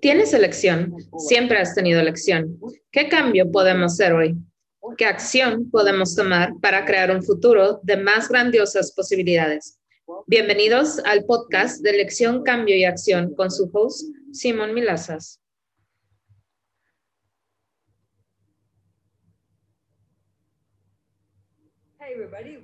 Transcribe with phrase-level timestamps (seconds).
[0.00, 2.58] Tienes elección, siempre has tenido elección.
[2.90, 4.36] ¿Qué cambio podemos hacer hoy?
[4.96, 9.78] ¿Qué acción podemos tomar para crear un futuro de más grandiosas posibilidades?
[10.26, 15.40] Bienvenidos al podcast de Elección, Cambio y Acción con su host, Simón Milazas.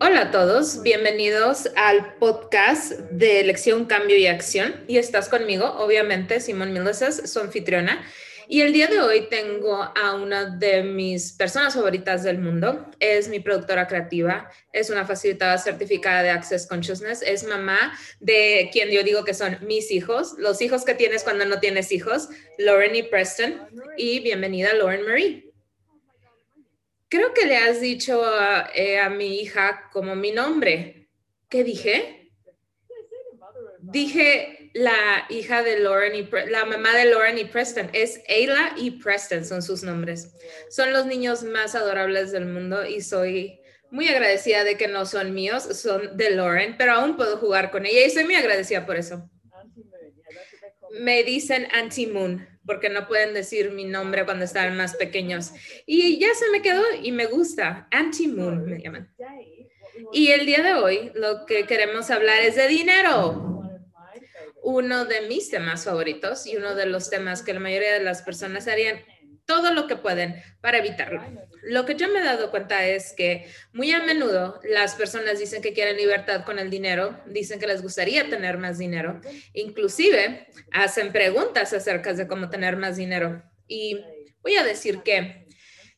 [0.00, 4.84] Hola a todos, bienvenidos al podcast de Elección, Cambio y Acción.
[4.86, 8.04] Y estás conmigo, obviamente, Simón Milazas, su anfitriona.
[8.48, 12.90] Y el día de hoy tengo a una de mis personas favoritas del mundo.
[12.98, 18.90] Es mi productora creativa, es una facilitadora certificada de Access Consciousness, es mamá de quien
[18.90, 22.94] yo digo que son mis hijos, los hijos que tienes cuando no tienes hijos, Lauren
[22.94, 23.54] y Preston.
[23.96, 25.49] Y bienvenida, Lauren Marie.
[27.10, 31.08] Creo que le has dicho a, eh, a mi hija como mi nombre.
[31.48, 32.32] ¿Qué dije?
[33.80, 37.90] Dije la hija de Lauren y la mamá de Lauren y Preston.
[37.92, 40.32] Es Ayla y Preston son sus nombres.
[40.70, 45.34] Son los niños más adorables del mundo y soy muy agradecida de que no son
[45.34, 48.94] míos, son de Lauren, pero aún puedo jugar con ella y soy muy agradecida por
[48.94, 49.28] eso.
[50.98, 55.52] Me dicen Anti-Moon porque no pueden decir mi nombre cuando estaban más pequeños.
[55.86, 57.88] Y ya se me quedó y me gusta.
[57.90, 59.12] Anti-Moon me llaman.
[60.12, 63.62] Y el día de hoy lo que queremos hablar es de dinero.
[64.62, 68.22] Uno de mis temas favoritos y uno de los temas que la mayoría de las
[68.22, 69.02] personas harían
[69.50, 71.24] todo lo que pueden para evitarlo.
[71.64, 75.60] Lo que yo me he dado cuenta es que muy a menudo las personas dicen
[75.60, 79.20] que quieren libertad con el dinero, dicen que les gustaría tener más dinero,
[79.52, 83.42] inclusive hacen preguntas acerca de cómo tener más dinero.
[83.66, 84.00] Y
[84.40, 85.48] voy a decir que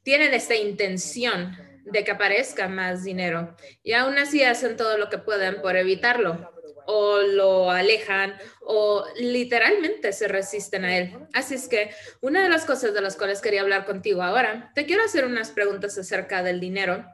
[0.02, 5.18] tienen esta intención de que aparezca más dinero y aún así hacen todo lo que
[5.18, 6.51] pueden por evitarlo
[6.86, 11.16] o lo alejan o literalmente se resisten a él.
[11.32, 11.90] Así es que
[12.20, 15.50] una de las cosas de las cuales quería hablar contigo ahora, te quiero hacer unas
[15.50, 17.04] preguntas acerca del dinero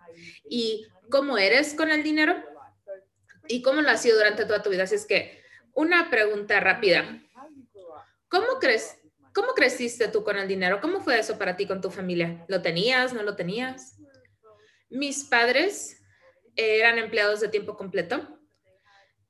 [0.49, 2.37] y cómo eres con el dinero
[3.49, 4.85] y cómo lo has sido durante toda tu vida.
[4.85, 5.43] Así es que
[5.75, 7.23] una pregunta rápida.
[8.29, 8.99] ¿Cómo crees?
[9.35, 10.81] ¿Cómo creciste tú con el dinero?
[10.81, 12.45] ¿Cómo fue eso para ti con tu familia?
[12.49, 13.13] ¿Lo tenías?
[13.13, 13.97] ¿No lo tenías?
[14.91, 16.03] Mis padres
[16.57, 18.38] eran empleados de tiempo completo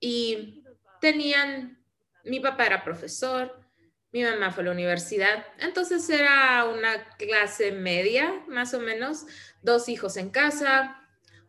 [0.00, 0.64] y
[1.00, 1.82] tenían,
[2.24, 3.68] mi papá era profesor,
[4.10, 9.26] mi mamá fue a la universidad, entonces era una clase media, más o menos,
[9.60, 10.96] dos hijos en casa,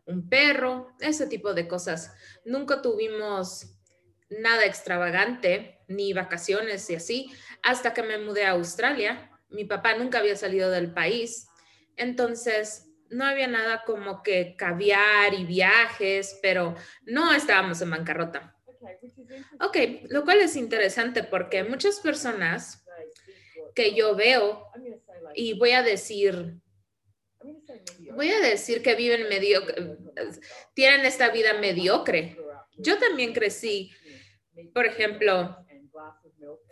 [0.04, 2.12] un perro, ese tipo de cosas.
[2.44, 3.78] Nunca tuvimos
[4.28, 7.32] nada extravagante, ni vacaciones y así,
[7.62, 9.30] hasta que me mudé a Australia.
[9.48, 11.48] Mi papá nunca había salido del país,
[11.96, 18.56] entonces no había nada como que caviar y viajes, pero no estábamos en bancarrota.
[19.60, 19.76] Ok,
[20.08, 22.84] lo cual es interesante porque muchas personas
[23.74, 24.66] que yo veo,
[25.34, 26.56] y voy a decir,
[28.14, 29.96] voy a decir que viven mediocre,
[30.74, 32.36] tienen esta vida mediocre.
[32.76, 33.90] Yo también crecí,
[34.74, 35.56] por ejemplo,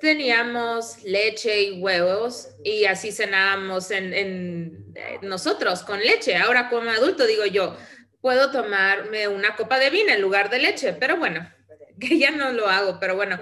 [0.01, 6.37] teníamos leche y huevos y así cenábamos en, nosotros con leche.
[6.37, 7.77] Ahora como adulto digo yo,
[8.21, 11.51] puedo tomarme una copa de vino en lugar de leche, pero bueno,
[12.01, 13.39] que ya no lo hago, pero bueno.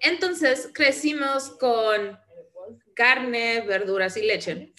[0.00, 2.18] Entonces crecimos con
[2.98, 4.72] carne, verduras y leche.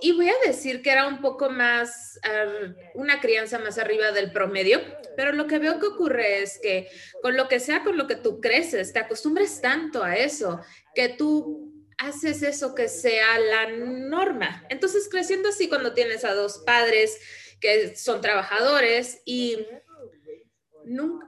[0.00, 2.20] Y voy a decir que era un poco más,
[2.94, 4.80] una crianza más arriba del promedio,
[5.16, 6.88] pero lo que veo que ocurre es que
[7.20, 10.60] con lo que sea, con lo que tú creces, te acostumbres tanto a eso,
[10.94, 14.64] que tú haces eso que sea la norma.
[14.68, 17.18] Entonces, creciendo así cuando tienes a dos padres
[17.60, 19.66] que son trabajadores y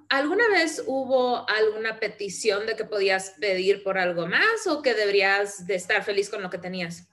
[0.09, 5.67] ¿Alguna vez hubo alguna petición de que podías pedir por algo más o que deberías
[5.67, 7.09] de estar feliz con lo que tenías?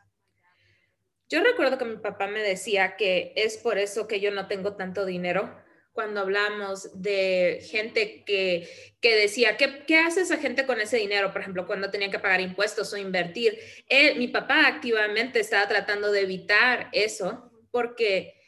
[1.30, 4.76] Yo recuerdo que mi papá me decía que es por eso que yo no tengo
[4.76, 5.56] tanto dinero.
[5.92, 8.68] Cuando hablamos de gente que,
[9.00, 11.32] que decía, ¿qué, ¿qué hace esa gente con ese dinero?
[11.32, 13.58] Por ejemplo, cuando tenía que pagar impuestos o invertir.
[14.18, 18.43] mi papá activamente estaba tratando de evitar eso porque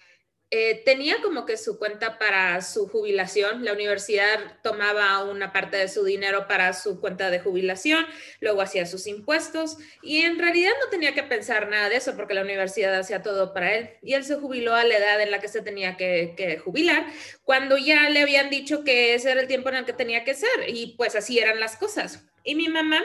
[0.58, 3.66] eh, tenía como que su cuenta para su jubilación.
[3.66, 8.06] La universidad tomaba una parte de su dinero para su cuenta de jubilación,
[8.40, 12.34] luego hacía sus impuestos y en realidad no tenía que pensar nada de eso porque
[12.34, 13.90] la universidad hacía todo para él.
[14.02, 17.06] Y él se jubiló a la edad en la que se tenía que, que jubilar,
[17.44, 20.36] cuando ya le habían dicho que ese era el tiempo en el que tenía que
[20.36, 22.24] ser y pues así eran las cosas.
[22.46, 23.02] Y mi mamá,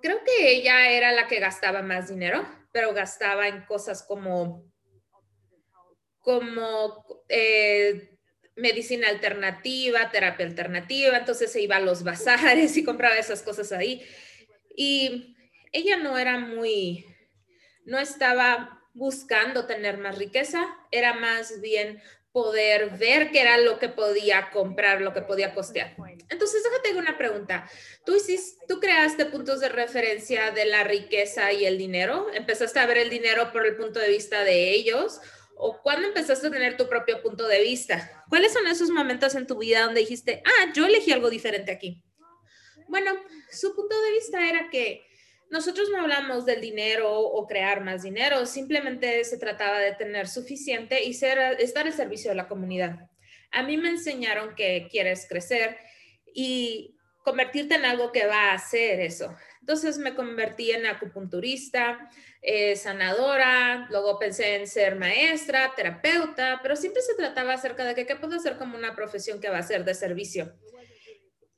[0.00, 4.70] creo que ella era la que gastaba más dinero, pero gastaba en cosas como
[6.20, 8.10] como eh,
[8.56, 14.02] medicina alternativa, terapia alternativa, entonces se iba a los bazares y compraba esas cosas ahí.
[14.76, 15.36] Y
[15.72, 17.06] ella no era muy,
[17.84, 22.02] no estaba buscando tener más riqueza, era más bien
[22.32, 25.96] poder ver qué era lo que podía comprar, lo que podía costear.
[26.28, 27.68] Entonces, déjate una pregunta.
[28.04, 32.28] ¿Tú, hiciste, ¿Tú creaste puntos de referencia de la riqueza y el dinero?
[32.32, 35.20] ¿Empezaste a ver el dinero por el punto de vista de ellos?
[35.62, 38.24] ¿O cuándo empezaste a tener tu propio punto de vista?
[38.30, 42.02] ¿Cuáles son esos momentos en tu vida donde dijiste, ah, yo elegí algo diferente aquí?
[42.88, 43.12] Bueno,
[43.50, 45.04] su punto de vista era que
[45.50, 51.04] nosotros no hablamos del dinero o crear más dinero, simplemente se trataba de tener suficiente
[51.04, 53.10] y ser, estar al servicio de la comunidad.
[53.50, 55.76] A mí me enseñaron que quieres crecer
[56.32, 59.36] y convertirte en algo que va a hacer eso.
[59.60, 62.10] Entonces me convertí en acupunturista,
[62.42, 68.06] eh, sanadora, luego pensé en ser maestra, terapeuta, pero siempre se trataba acerca de que
[68.06, 70.54] qué puedo hacer como una profesión que va a ser de servicio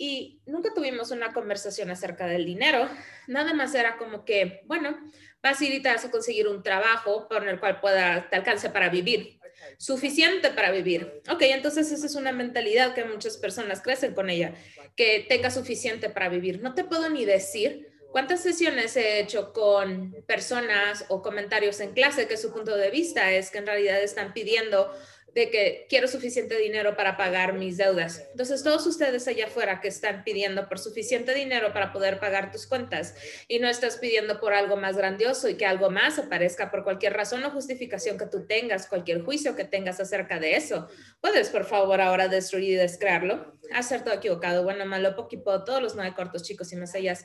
[0.02, 2.88] y nunca tuvimos una conversación acerca del dinero.
[3.28, 4.98] Nada más era como que, bueno,
[5.40, 8.34] vas a ir y te vas a conseguir un trabajo con el cual pueda, te
[8.34, 9.38] alcance para vivir.
[9.78, 11.22] Suficiente para vivir.
[11.30, 14.54] Ok, entonces esa es una mentalidad que muchas personas crecen con ella,
[14.96, 16.60] que tenga suficiente para vivir.
[16.60, 22.28] No te puedo ni decir cuántas sesiones he hecho con personas o comentarios en clase
[22.28, 24.92] que su punto de vista es que en realidad están pidiendo
[25.34, 28.26] de que quiero suficiente dinero para pagar mis deudas.
[28.30, 32.66] Entonces, todos ustedes allá afuera que están pidiendo por suficiente dinero para poder pagar tus
[32.66, 33.14] cuentas
[33.48, 37.14] y no estás pidiendo por algo más grandioso y que algo más aparezca por cualquier
[37.14, 40.88] razón o justificación que tú tengas, cualquier juicio que tengas acerca de eso,
[41.20, 45.94] puedes por favor ahora destruir y descrearlo, hacer todo equivocado, bueno, malo, poquito, todos los
[45.94, 47.16] nueve cortos chicos y más allá.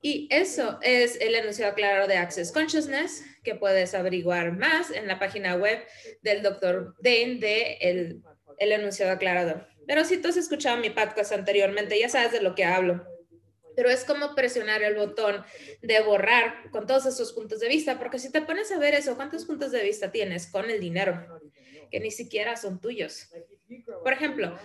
[0.00, 5.18] Y eso es el enunciado claro de Access Consciousness que puedes averiguar más en la
[5.18, 5.82] página web
[6.22, 8.22] del doctor Dane de el,
[8.58, 9.66] el enunciado aclarador.
[9.86, 13.06] Pero si tú has escuchado mi podcast anteriormente, ya sabes de lo que hablo.
[13.76, 15.44] Pero es como presionar el botón
[15.82, 19.16] de borrar con todos esos puntos de vista, porque si te pones a ver eso,
[19.16, 21.40] ¿cuántos puntos de vista tienes con el dinero?
[21.90, 23.28] Que ni siquiera son tuyos.
[24.02, 24.58] Por ejemplo,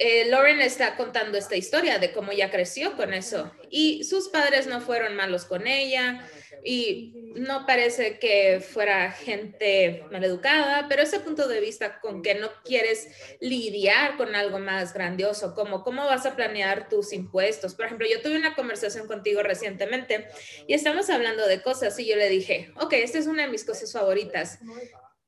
[0.00, 4.66] eh, Lauren está contando esta historia de cómo ella creció con eso y sus padres
[4.66, 6.26] no fueron malos con ella,
[6.64, 12.48] y no parece que fuera gente maleducada, pero ese punto de vista con que no
[12.64, 13.08] quieres
[13.40, 17.74] lidiar con algo más grandioso, como cómo vas a planear tus impuestos.
[17.74, 20.26] Por ejemplo, yo tuve una conversación contigo recientemente
[20.66, 23.64] y estamos hablando de cosas y yo le dije, ok, esta es una de mis
[23.64, 24.58] cosas favoritas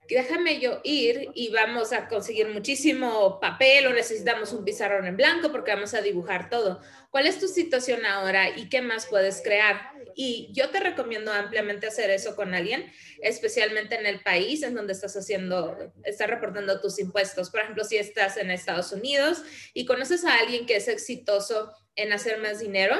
[0.08, 5.50] déjame yo ir y vamos a conseguir muchísimo papel o necesitamos un pizarrón en blanco
[5.50, 6.80] porque vamos a dibujar todo.
[7.10, 9.92] ¿Cuál es tu situación ahora y qué más puedes crear?
[10.14, 14.92] Y yo te recomiendo ampliamente hacer eso con alguien, especialmente en el país en donde
[14.92, 17.50] estás haciendo, estás reportando tus impuestos.
[17.50, 22.12] Por ejemplo, si estás en Estados Unidos y conoces a alguien que es exitoso en
[22.12, 22.96] hacer más dinero,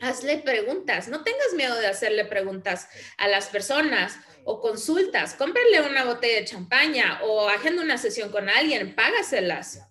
[0.00, 1.08] hazle preguntas.
[1.08, 6.44] No tengas miedo de hacerle preguntas a las personas o consultas, cómprenle una botella de
[6.44, 9.82] champaña o agenda una sesión con alguien, págaselas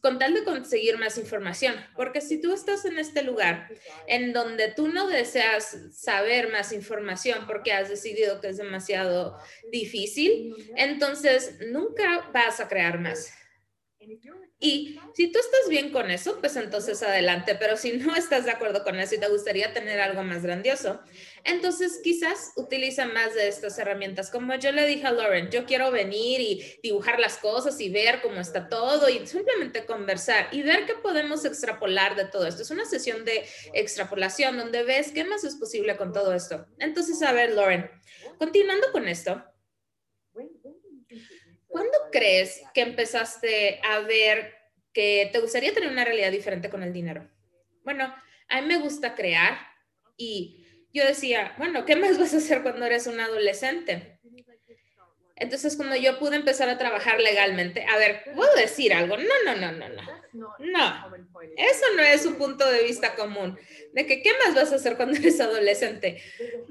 [0.00, 3.68] con tal de conseguir más información, porque si tú estás en este lugar
[4.06, 9.36] en donde tú no deseas saber más información porque has decidido que es demasiado
[9.72, 13.32] difícil, entonces nunca vas a crear más.
[14.58, 18.52] Y si tú estás bien con eso, pues entonces adelante, pero si no estás de
[18.52, 21.00] acuerdo con eso y te gustaría tener algo más grandioso,
[21.44, 24.30] entonces quizás utiliza más de estas herramientas.
[24.30, 28.22] Como yo le dije a Lauren, yo quiero venir y dibujar las cosas y ver
[28.22, 32.62] cómo está todo y simplemente conversar y ver qué podemos extrapolar de todo esto.
[32.62, 33.44] Es una sesión de
[33.74, 36.66] extrapolación donde ves qué más es posible con todo esto.
[36.78, 37.90] Entonces, a ver, Lauren,
[38.38, 39.44] continuando con esto,
[41.76, 44.54] ¿Cuándo crees que empezaste a ver
[44.94, 47.28] que te gustaría tener una realidad diferente con el dinero?
[47.84, 48.14] Bueno,
[48.48, 49.58] a mí me gusta crear
[50.16, 50.64] y
[50.94, 54.18] yo decía, bueno, ¿qué más vas a hacer cuando eres un adolescente?
[55.38, 59.18] Entonces, cuando yo pude empezar a trabajar legalmente, a ver, ¿puedo decir algo?
[59.18, 60.02] No, no, no, no, no.
[60.32, 61.16] No,
[61.58, 63.58] eso no es un punto de vista común.
[63.92, 66.22] De que, ¿qué más vas a hacer cuando eres adolescente?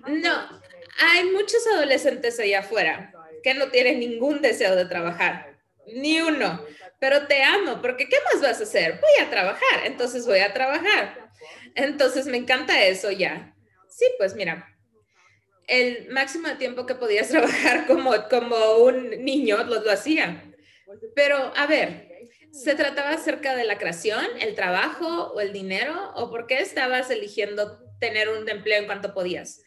[0.07, 0.61] No,
[0.97, 3.14] hay muchos adolescentes allá afuera
[3.45, 5.55] que no tienes ningún deseo de trabajar,
[5.93, 6.65] ni uno,
[6.99, 8.99] pero te amo, porque ¿qué más vas a hacer?
[8.99, 11.29] Voy a trabajar, entonces voy a trabajar.
[11.75, 13.55] Entonces me encanta eso ya.
[13.87, 14.75] Sí, pues mira,
[15.67, 20.43] el máximo de tiempo que podías trabajar como, como un niño lo, lo hacía.
[21.13, 22.09] Pero a ver,
[22.51, 25.93] ¿se trataba acerca de la creación, el trabajo o el dinero?
[26.15, 29.61] ¿O por qué estabas eligiendo tener un empleo en cuanto podías?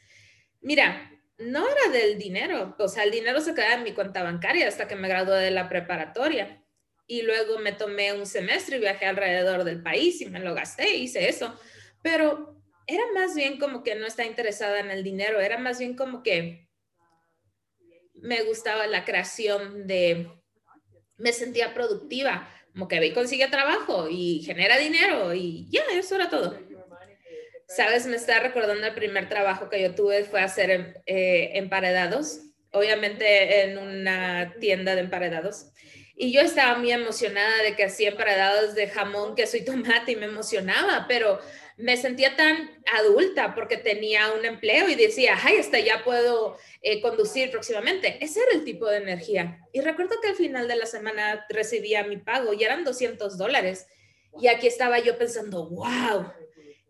[0.61, 4.67] Mira, no era del dinero, o sea, el dinero se quedaba en mi cuenta bancaria
[4.67, 6.65] hasta que me gradué de la preparatoria.
[7.07, 10.97] Y luego me tomé un semestre y viajé alrededor del país y me lo gasté,
[10.97, 11.59] hice eso.
[12.03, 15.97] Pero era más bien como que no está interesada en el dinero, era más bien
[15.97, 16.69] como que
[18.15, 20.31] me gustaba la creación de,
[21.17, 26.17] me sentía productiva, como que ve y consigue trabajo y genera dinero y ya, eso
[26.17, 26.59] era todo.
[27.69, 32.41] Sabes, me está recordando el primer trabajo que yo tuve fue hacer eh, emparedados,
[32.73, 35.67] obviamente en una tienda de emparedados.
[36.17, 40.17] Y yo estaba muy emocionada de que hacía emparedados de jamón, queso y tomate y
[40.17, 41.41] me emocionaba, pero
[41.77, 47.03] me sentía tan adulta porque tenía un empleo y decía, ay, hasta ya puedo eh,
[47.03, 48.17] conducir próximamente.
[48.25, 49.61] Ese era el tipo de energía.
[49.75, 53.87] Y recuerdo que al final de la semana recibía mi pago y eran 200 dólares.
[54.41, 56.33] Y aquí estaba yo pensando, wow,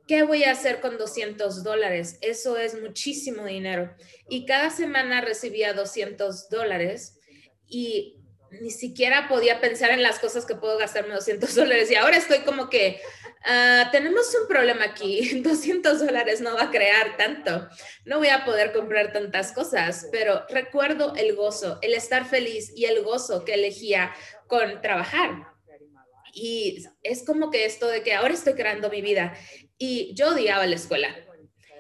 [0.09, 2.19] ¿qué voy a hacer con 200 dólares?
[2.21, 3.95] Eso es muchísimo dinero.
[4.29, 7.21] Y cada semana recibía 200 dólares
[7.69, 8.17] y
[8.51, 11.91] ni siquiera podía pensar en las cosas que puedo gastarme 200 dólares.
[11.91, 13.01] Y ahora estoy como que,
[13.45, 17.69] Ah, tenemos un problema aquí, 200 dólares no va a crear tanto,
[18.05, 22.87] no voy a poder comprar tantas cosas, pero recuerdo el gozo, el estar feliz y
[22.87, 24.13] el gozo que elegía
[24.49, 25.47] con trabajar.
[26.35, 29.35] Y es como que esto de que ahora estoy creando mi vida
[29.79, 31.17] y yo odiaba la escuela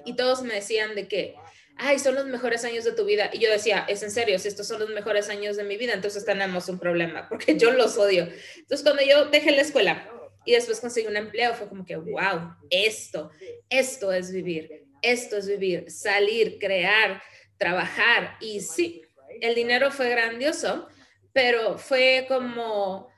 [0.04, 1.34] y todos me decían de que,
[1.76, 3.30] ay, son los mejores años de tu vida.
[3.32, 5.92] Y yo decía, es en serio, si estos son los mejores años de mi vida,
[5.92, 8.28] entonces tenemos un problema, porque yo los odio.
[8.56, 10.10] Entonces, cuando yo dejé la escuela,
[10.44, 13.30] y después conseguí un empleo, fue como que, wow, esto,
[13.68, 17.22] esto es vivir, esto es vivir, salir, crear,
[17.58, 18.38] trabajar.
[18.40, 19.02] Y sí,
[19.42, 20.88] el dinero fue grandioso,
[21.34, 23.10] pero fue como,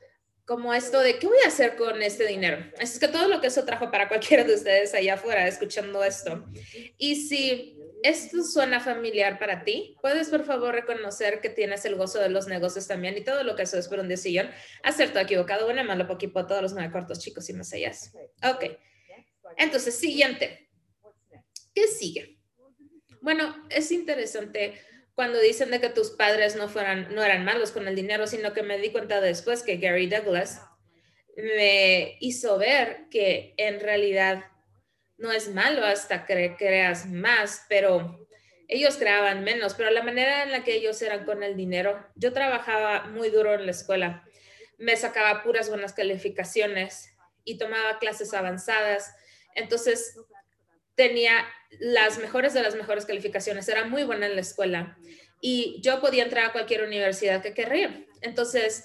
[0.50, 2.59] como esto de, ¿qué voy a hacer con este dinero?
[2.80, 6.45] Es que todo lo que eso trajo para cualquiera de ustedes allá afuera escuchando esto.
[6.99, 9.95] Y si ¿Esto suena familiar para ti?
[10.00, 13.54] ¿Puedes por favor reconocer que tienes el gozo de los negocios también y todo lo
[13.54, 14.50] que eso es por un decisión?
[14.83, 17.92] Acerto, equivocado, bueno, malo, poquito, todos los nueve cortos, chicos y más allá.
[18.42, 18.78] Ok.
[19.59, 20.71] Entonces, siguiente.
[21.75, 22.38] ¿Qué sigue?
[23.21, 24.80] Bueno, es interesante
[25.14, 28.52] cuando dicen de que tus padres no, fueran, no eran malos con el dinero, sino
[28.52, 30.62] que me di cuenta después que Gary Douglas
[31.37, 34.45] me hizo ver que en realidad
[35.17, 38.26] no es malo hasta que creas más, pero
[38.69, 42.33] ellos creaban menos, pero la manera en la que ellos eran con el dinero, yo
[42.33, 44.25] trabajaba muy duro en la escuela,
[44.79, 47.11] me sacaba puras buenas calificaciones
[47.45, 49.14] y tomaba clases avanzadas,
[49.55, 50.17] entonces
[51.00, 51.47] tenía
[51.78, 54.99] las mejores de las mejores calificaciones, era muy buena en la escuela
[55.40, 58.04] y yo podía entrar a cualquier universidad que querría.
[58.21, 58.85] Entonces,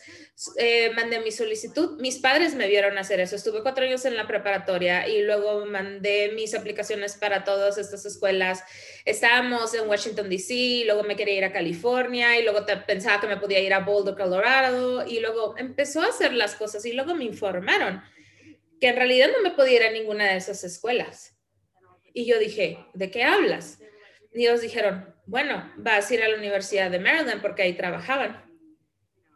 [0.57, 1.99] eh, mandé mi solicitud.
[1.99, 3.35] Mis padres me vieron hacer eso.
[3.35, 8.63] Estuve cuatro años en la preparatoria y luego mandé mis aplicaciones para todas estas escuelas.
[9.03, 13.35] Estábamos en Washington, D.C., luego me quería ir a California y luego pensaba que me
[13.35, 17.25] podía ir a Boulder, Colorado y luego empezó a hacer las cosas y luego me
[17.25, 18.01] informaron
[18.79, 21.34] que en realidad no me podía ir a ninguna de esas escuelas.
[22.17, 23.77] Y yo dije, ¿de qué hablas?
[24.33, 28.41] Y ellos dijeron, bueno, vas a ir a la Universidad de Maryland porque ahí trabajaban.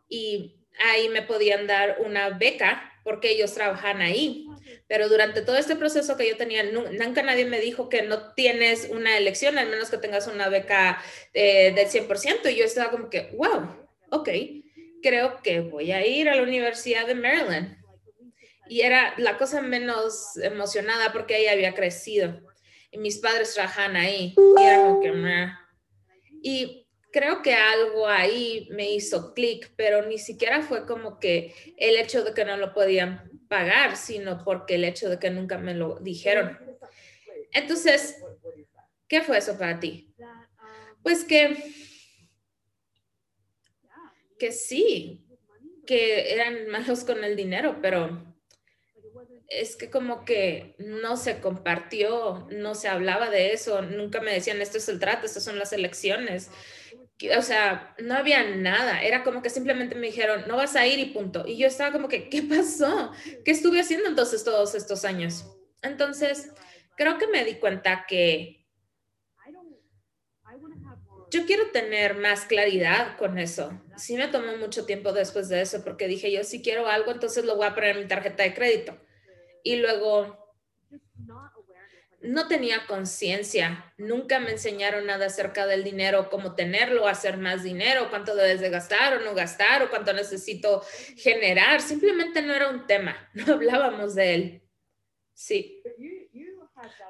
[0.08, 4.48] Y ahí me podían dar una beca porque ellos trabajan ahí.
[4.88, 8.88] Pero durante todo este proceso que yo tenía, nunca nadie me dijo que no tienes
[8.90, 12.50] una elección, al menos que tengas una beca eh, del 100%.
[12.50, 14.30] Y yo estaba como que, wow, ok,
[15.04, 17.78] creo que voy a ir a la Universidad de Maryland.
[18.70, 22.49] Y era la cosa menos emocionada porque ahí había crecido.
[22.92, 24.34] Y mis padres trabajan ahí.
[24.36, 24.64] Y
[26.42, 31.98] y creo que algo ahí me hizo clic, pero ni siquiera fue como que el
[31.98, 35.74] hecho de que no lo podían pagar, sino porque el hecho de que nunca me
[35.74, 36.58] lo dijeron.
[37.52, 38.22] Entonces,
[39.08, 40.14] ¿qué fue eso para ti?
[41.02, 41.58] Pues que,
[44.38, 45.26] que sí,
[45.86, 48.29] que eran malos con el dinero, pero
[49.50, 54.62] es que como que no se compartió, no se hablaba de eso, nunca me decían,
[54.62, 56.52] esto es el trato, estas son las elecciones.
[57.38, 61.00] O sea, no había nada, era como que simplemente me dijeron, no vas a ir
[61.00, 61.46] y punto.
[61.48, 63.12] Y yo estaba como que, ¿qué pasó?
[63.44, 65.46] ¿Qué estuve haciendo entonces todos estos años?
[65.82, 66.52] Entonces,
[66.96, 68.68] creo que me di cuenta que
[71.32, 73.72] yo quiero tener más claridad con eso.
[73.98, 77.46] Sí me tomó mucho tiempo después de eso porque dije, yo si quiero algo, entonces
[77.46, 78.98] lo voy a poner en mi tarjeta de crédito
[79.64, 80.40] y luego
[82.22, 88.10] no tenía conciencia, nunca me enseñaron nada acerca del dinero, cómo tenerlo, hacer más dinero,
[88.10, 90.82] cuánto debes de gastar o no gastar o cuánto necesito
[91.16, 94.62] generar, simplemente no era un tema, no hablábamos de él.
[95.34, 95.82] Sí.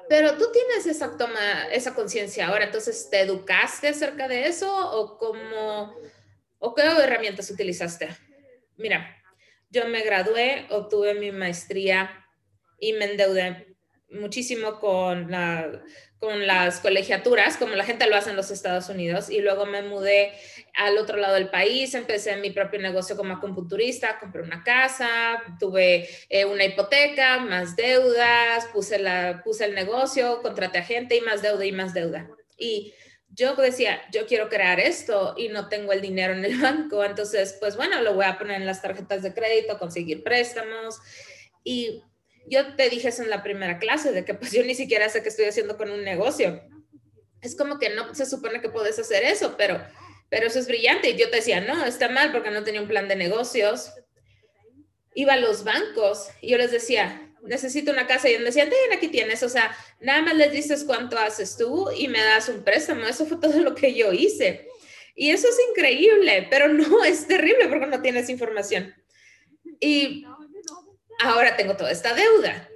[0.08, 5.18] Pero tú tienes esa toma, esa conciencia ahora, entonces, ¿te educaste acerca de eso o
[5.18, 5.94] cómo,
[6.58, 8.08] o qué herramientas utilizaste?
[8.76, 9.16] Mira,
[9.68, 12.19] yo me gradué, obtuve mi maestría
[12.80, 13.70] y me endeudé
[14.10, 15.82] muchísimo con, la,
[16.18, 19.82] con las colegiaturas, como la gente lo hace en los Estados Unidos, y luego me
[19.82, 20.32] mudé
[20.74, 26.08] al otro lado del país, empecé mi propio negocio como acupunturista, compré una casa, tuve
[26.28, 31.42] eh, una hipoteca, más deudas, puse, la, puse el negocio, contraté a gente y más
[31.42, 32.28] deuda y más deuda.
[32.58, 32.92] Y
[33.28, 37.56] yo decía, yo quiero crear esto y no tengo el dinero en el banco, entonces,
[37.60, 40.98] pues bueno, lo voy a poner en las tarjetas de crédito, conseguir préstamos.
[41.62, 42.02] Y
[42.46, 45.22] yo te dije eso en la primera clase, de que pues yo ni siquiera sé
[45.22, 46.62] qué estoy haciendo con un negocio.
[47.40, 49.80] Es como que no se supone que puedes hacer eso, pero,
[50.28, 51.10] pero eso es brillante.
[51.10, 53.92] Y yo te decía, no, está mal porque no tenía un plan de negocios.
[55.14, 59.08] Iba a los bancos y yo les decía, necesito una casa y me decían, aquí
[59.08, 63.06] tienes, o sea, nada más les dices cuánto haces tú y me das un préstamo,
[63.06, 64.68] eso fue todo lo que yo hice.
[65.14, 68.94] Y eso es increíble, pero no es terrible porque no tienes información.
[69.80, 70.24] Y
[71.20, 72.68] ahora tengo toda esta deuda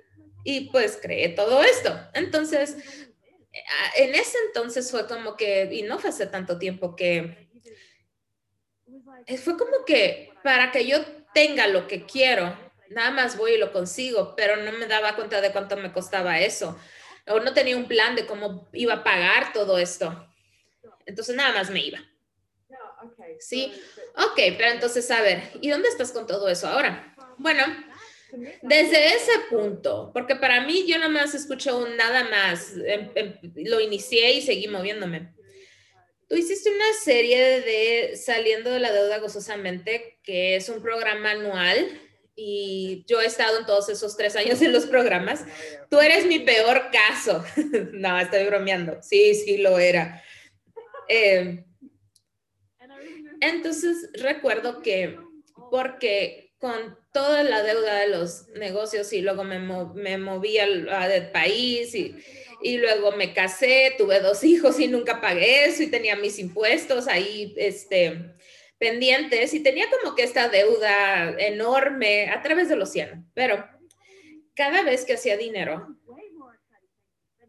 [0.44, 1.98] y pues creé todo esto.
[2.12, 2.76] Entonces,
[3.96, 7.48] en ese entonces fue como que, y no fue hace tanto tiempo que,
[9.42, 10.98] fue como que para que yo
[11.32, 12.56] tenga lo que quiero,
[12.90, 16.38] nada más voy y lo consigo, pero no me daba cuenta de cuánto me costaba
[16.40, 16.78] eso.
[17.26, 20.28] O no tenía un plan de cómo iba a pagar todo esto.
[21.06, 21.98] Entonces nada más me iba.
[23.38, 23.72] Sí,
[24.16, 27.14] ok, pero entonces a ver, ¿y dónde estás con todo eso ahora?
[27.38, 27.64] Bueno,
[28.62, 33.34] desde ese punto, porque para mí yo nada más escucho un nada más, em, em,
[33.66, 35.32] lo inicié y seguí moviéndome.
[36.28, 42.00] Tú hiciste una serie de Saliendo de la Deuda Gozosamente, que es un programa anual
[42.36, 45.44] y yo he estado en todos esos tres años en los programas.
[45.90, 47.44] Tú eres mi peor caso.
[47.92, 49.02] no, estoy bromeando.
[49.02, 50.22] Sí, sí lo era.
[51.08, 51.64] Eh,
[53.40, 55.18] entonces recuerdo que
[55.70, 61.94] porque con toda la deuda de los negocios y luego me, me moví al, país
[61.94, 62.16] y,
[62.62, 67.06] y, luego me casé, tuve dos hijos y nunca pagué eso y tenía mis impuestos
[67.06, 68.34] ahí, este,
[68.78, 73.22] pendientes y tenía como que esta deuda enorme a través del océano.
[73.34, 73.62] Pero
[74.54, 75.98] cada vez que hacía dinero,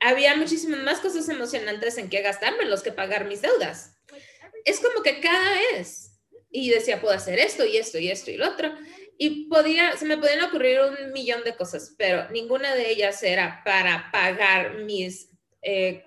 [0.02, 3.96] había muchísimas más cosas emocionantes en que gastarme los que pagar mis deudas.
[4.66, 6.12] Es como que cada vez.
[6.50, 8.76] Y decía, puedo hacer esto y esto y esto y lo otro.
[9.18, 13.62] Y podía, se me podían ocurrir un millón de cosas, pero ninguna de ellas era
[13.64, 15.30] para pagar mis
[15.62, 16.04] eh,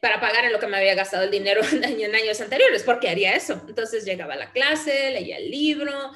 [0.00, 3.34] para pagar en lo que me había gastado el dinero en, años anteriores, porque haría
[3.34, 3.62] eso.
[3.68, 6.12] Entonces llegaba a la clase, leía el libro,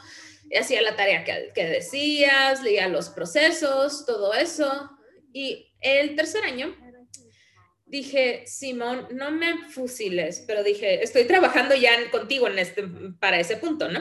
[0.58, 4.90] hacía la tarea que, que decías, leía los procesos, todo eso.
[5.32, 6.76] Y el tercer año
[7.86, 12.84] dije, Simón, no me fusiles, pero dije, estoy trabajando ya contigo en este,
[13.18, 14.00] para ese punto, ¿no?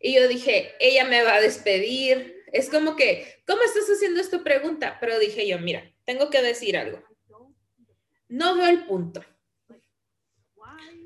[0.00, 2.42] Y yo dije, ella me va a despedir.
[2.52, 4.96] Es como que, ¿cómo estás haciendo esta pregunta?
[5.00, 7.02] Pero dije yo, mira, tengo que decir algo
[8.30, 9.22] no veo el punto.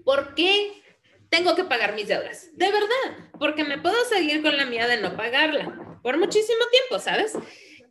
[0.05, 0.83] ¿Por qué
[1.31, 2.51] tengo que pagar mis deudas?
[2.53, 7.03] De verdad, porque me puedo seguir con la mía de no pagarla por muchísimo tiempo,
[7.03, 7.33] ¿sabes?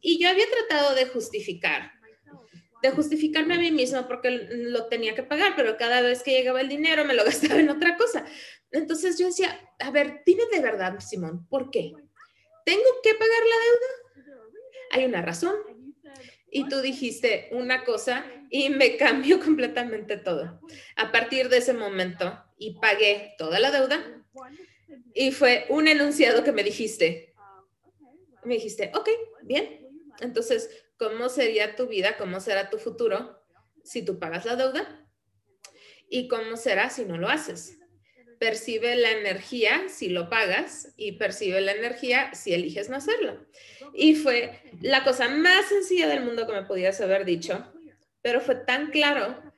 [0.01, 1.93] Y yo había tratado de justificar,
[2.83, 6.61] de justificarme a mí misma porque lo tenía que pagar, pero cada vez que llegaba
[6.61, 8.25] el dinero me lo gastaba en otra cosa.
[8.73, 11.93] Entonces yo decía, a ver, dime de verdad, Simón, ¿por qué?
[12.65, 14.35] ¿Tengo que pagar la deuda?
[14.91, 15.55] Hay una razón,
[16.53, 20.61] y tú dijiste una cosa y me cambió completamente todo.
[20.95, 24.23] A partir de ese momento y pagué toda la deuda
[25.15, 27.33] y fue un enunciado que me dijiste.
[28.43, 29.09] Me dijiste, ok,
[29.41, 29.89] bien.
[30.19, 32.17] Entonces, ¿cómo sería tu vida?
[32.17, 33.43] ¿Cómo será tu futuro
[33.83, 35.09] si tú pagas la deuda?
[36.07, 37.79] ¿Y cómo será si no lo haces?
[38.39, 43.45] Percibe la energía si lo pagas y percibe la energía si eliges no hacerlo.
[43.93, 47.71] Y fue la cosa más sencilla del mundo que me podías haber dicho,
[48.21, 49.53] pero fue tan claro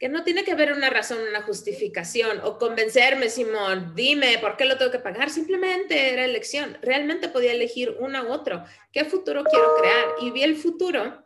[0.00, 4.64] que no tiene que haber una razón, una justificación o convencerme, Simón, dime por qué
[4.64, 5.28] lo tengo que pagar.
[5.28, 6.78] Simplemente era elección.
[6.80, 8.64] Realmente podía elegir uno u otro.
[8.92, 10.06] ¿Qué futuro quiero crear?
[10.22, 11.22] Y vi el futuro,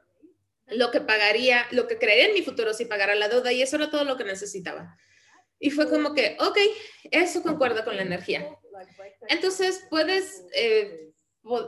[0.66, 3.76] lo que pagaría, lo que creería en mi futuro si pagara la deuda y eso
[3.76, 4.96] era todo lo que necesitaba.
[5.58, 6.58] Y fue como que, ok,
[7.10, 8.48] eso concuerda con la energía.
[9.28, 11.12] Entonces, puedes, eh,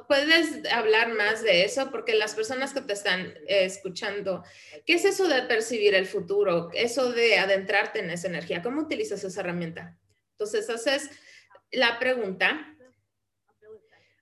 [0.07, 4.45] puedes hablar más de eso porque las personas que te están eh, escuchando,
[4.85, 6.71] ¿qué es eso de percibir el futuro?
[6.75, 8.63] Eso de adentrarte en esa energía.
[8.63, 9.99] ¿Cómo utilizas esa herramienta?
[10.33, 11.11] Entonces, haces
[11.71, 12.77] la pregunta.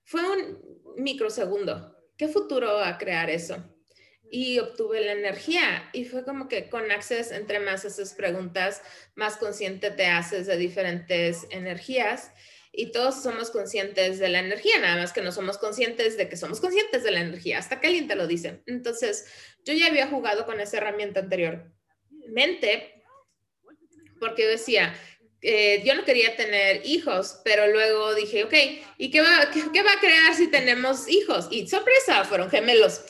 [0.03, 1.95] Fue un microsegundo.
[2.17, 3.74] ¿Qué futuro va a crear eso?
[4.35, 5.89] Y obtuve la energía.
[5.93, 8.81] Y fue como que con Access, entre más haces preguntas,
[9.15, 12.31] más consciente te haces de diferentes energías.
[12.77, 16.35] y todos somos conscientes de la energía, nada más que no somos conscientes de que
[16.35, 18.63] somos conscientes de la energía, hasta que alguien te lo dice.
[18.65, 19.27] Entonces,
[19.63, 23.01] yo ya había jugado con esa herramienta anteriormente
[24.19, 24.93] porque yo decía,
[25.41, 28.53] eh, yo no quería tener hijos, pero luego dije, ok,
[28.97, 31.47] ¿y qué va, qué va a crear si tenemos hijos?
[31.51, 33.05] Y sorpresa, fueron gemelos.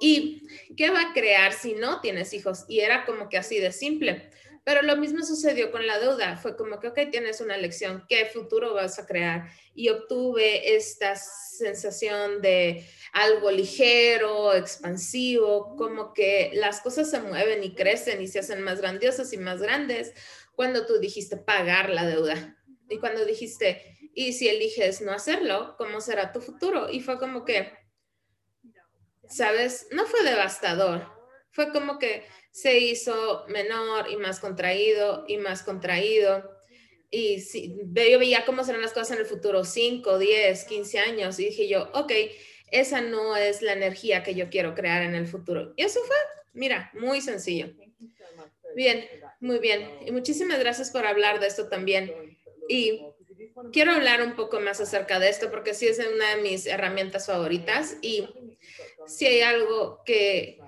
[0.00, 0.43] ¿Y
[0.76, 2.64] qué va a crear si no tienes hijos?
[2.68, 4.30] Y era como que así de simple.
[4.64, 6.38] Pero lo mismo sucedió con la deuda.
[6.38, 9.50] Fue como que, ok, tienes una lección, ¿qué futuro vas a crear?
[9.74, 17.74] Y obtuve esta sensación de algo ligero, expansivo, como que las cosas se mueven y
[17.74, 20.14] crecen y se hacen más grandiosas y más grandes
[20.54, 22.56] cuando tú dijiste pagar la deuda.
[22.88, 26.88] Y cuando dijiste, y si eliges no hacerlo, ¿cómo será tu futuro?
[26.90, 27.72] Y fue como que,
[29.28, 29.88] ¿sabes?
[29.90, 31.06] No fue devastador.
[31.50, 36.50] Fue como que se hizo menor y más contraído y más contraído.
[37.10, 41.38] Y si, yo veía cómo serán las cosas en el futuro, 5, 10, 15 años,
[41.38, 42.12] y dije yo, ok,
[42.70, 45.72] esa no es la energía que yo quiero crear en el futuro.
[45.76, 46.16] Y eso fue,
[46.52, 47.68] mira, muy sencillo.
[48.74, 49.06] Bien,
[49.38, 49.88] muy bien.
[50.04, 52.36] Y muchísimas gracias por hablar de esto también.
[52.68, 53.00] Y
[53.72, 57.26] quiero hablar un poco más acerca de esto porque sí es una de mis herramientas
[57.26, 58.28] favoritas y
[59.06, 60.58] si hay algo que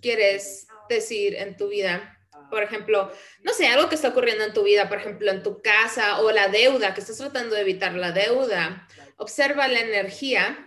[0.00, 2.12] quieres decir en tu vida.
[2.50, 3.10] Por ejemplo,
[3.42, 6.30] no sé, algo que está ocurriendo en tu vida, por ejemplo, en tu casa o
[6.30, 8.86] la deuda, que estás tratando de evitar la deuda.
[9.16, 10.66] Observa la energía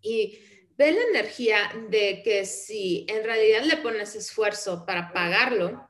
[0.00, 0.38] y
[0.76, 5.88] ve la energía de que si en realidad le pones esfuerzo para pagarlo,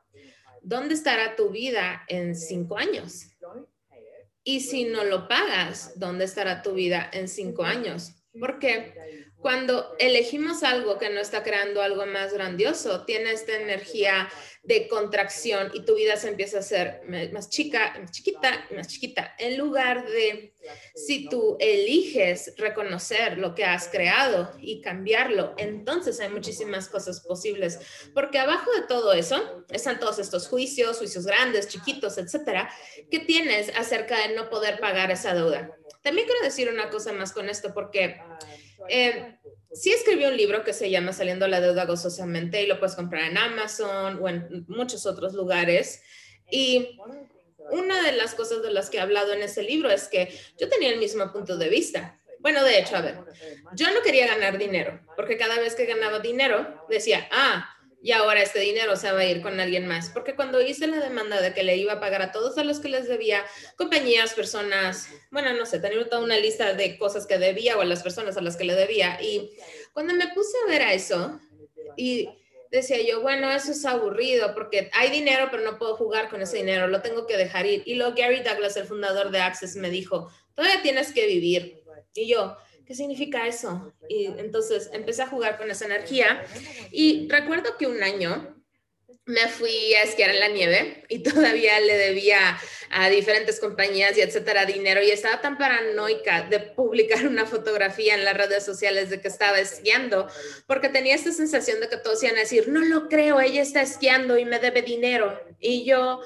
[0.61, 3.29] ¿dónde estará tu vida en cinco años?
[4.45, 8.13] Y si no lo pagas, ¿dónde estará tu vida en cinco años?
[8.39, 14.31] Porque cuando elegimos algo que no está creando algo más grandioso, tiene esta energía
[14.63, 17.03] de contracción y tu vida se empieza a hacer
[17.33, 19.35] más chica, más chiquita, más chiquita.
[19.41, 20.55] En lugar de
[20.95, 27.81] si tú eliges reconocer lo que has creado y cambiarlo, entonces hay muchísimas cosas posibles.
[28.15, 32.71] Porque abajo de todo eso están todos estos juicios, juicios grandes, chiquitos, etcétera,
[33.11, 35.77] que tienes acerca de no poder pagar esa deuda.
[36.03, 38.21] También quiero decir una cosa más con esto, porque
[38.89, 39.39] eh,
[39.73, 43.31] sí escribió un libro que se llama Saliendo la deuda gozosamente y lo puedes comprar
[43.31, 46.03] en Amazon o en muchos otros lugares.
[46.51, 46.99] Y
[47.71, 50.69] una de las cosas de las que he hablado en ese libro es que yo
[50.69, 52.19] tenía el mismo punto de vista.
[52.41, 53.19] Bueno, de hecho, a ver,
[53.75, 58.43] yo no quería ganar dinero, porque cada vez que ganaba dinero decía, ah, y ahora
[58.43, 60.11] este dinero se va a ir con alguien más.
[60.11, 62.81] Porque cuando hice la demanda de que le iba a pagar a todos a los
[62.81, 63.45] que les debía,
[63.77, 67.85] compañías, personas, bueno, no sé, tenía toda una lista de cosas que debía o a
[67.85, 69.19] las personas a las que le debía.
[69.23, 69.53] Y
[69.93, 71.41] cuando me puse a ver a eso
[71.97, 72.29] y
[72.73, 76.57] decía yo, bueno, eso es aburrido porque hay dinero, pero no puedo jugar con ese
[76.57, 77.85] dinero, lo tengo que dejar ir.
[77.87, 81.85] Y luego Gary Douglas, el fundador de Access, me dijo, todavía tienes que vivir.
[82.15, 82.57] Y yo,
[82.93, 83.95] ¿qué significa eso?
[84.07, 86.45] Y entonces empecé a jugar con esa energía
[86.91, 88.55] y recuerdo que un año
[89.25, 94.21] me fui a esquiar en la nieve y todavía le debía a diferentes compañías y
[94.21, 99.23] etcétera dinero y estaba tan paranoica de publicar una fotografía en las redes sociales de
[99.23, 100.29] que estaba esquiando
[100.67, 103.81] porque tenía esta sensación de que todos iban a decir, no lo creo, ella está
[103.81, 105.41] esquiando y me debe dinero.
[105.59, 106.21] Y yo,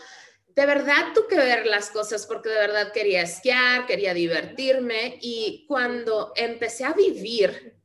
[0.57, 5.66] de verdad tuve que ver las cosas porque de verdad quería esquiar, quería divertirme y
[5.69, 7.77] cuando empecé a vivir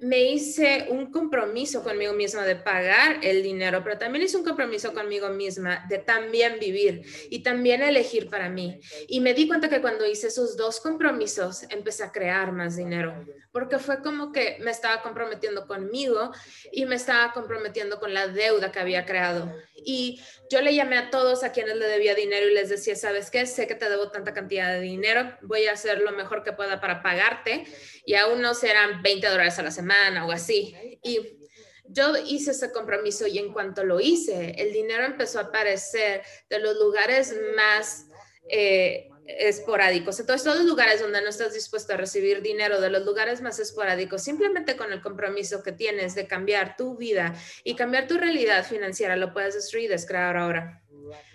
[0.00, 4.94] me hice un compromiso conmigo misma de pagar el dinero, pero también hice un compromiso
[4.94, 8.80] conmigo misma de también vivir y también elegir para mí.
[9.08, 13.14] Y me di cuenta que cuando hice esos dos compromisos, empecé a crear más dinero,
[13.52, 16.32] porque fue como que me estaba comprometiendo conmigo
[16.72, 19.52] y me estaba comprometiendo con la deuda que había creado.
[19.74, 23.30] Y yo le llamé a todos a quienes le debía dinero y les decía, ¿sabes
[23.30, 23.46] qué?
[23.46, 26.80] Sé que te debo tanta cantidad de dinero, voy a hacer lo mejor que pueda
[26.80, 27.64] para pagarte
[28.04, 30.98] y aún no serán 20 dólares a la semana o así.
[31.02, 31.40] Y
[31.84, 36.58] yo hice ese compromiso y en cuanto lo hice, el dinero empezó a aparecer de
[36.60, 38.06] los lugares más...
[38.48, 40.18] Eh, esporádicos.
[40.20, 43.58] Entonces, todos los lugares donde no estás dispuesto a recibir dinero, de los lugares más
[43.58, 48.66] esporádicos, simplemente con el compromiso que tienes de cambiar tu vida y cambiar tu realidad
[48.66, 50.82] financiera, lo puedes destruir, descrear ahora.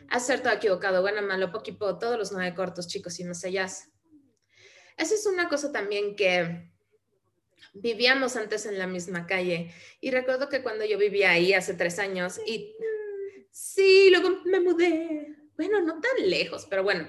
[0.10, 3.66] Hacer todo equivocado, bueno, malo, poquito, todos los nueve cortos, chicos, y sé ya.
[3.66, 3.96] Esa
[4.98, 6.72] es una cosa también que
[7.74, 9.74] vivíamos antes en la misma calle.
[10.00, 12.76] Y recuerdo que cuando yo vivía ahí hace tres años y
[13.52, 15.36] sí, luego me mudé.
[15.58, 17.08] Bueno, no tan lejos, pero bueno,